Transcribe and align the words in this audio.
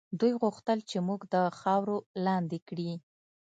دوی 0.19 0.33
غوښتل 0.41 0.79
چې 0.89 0.97
موږ 1.07 1.21
د 1.33 1.35
خاورو 1.59 1.97
لاندې 2.25 2.59
کړي. 2.67 2.91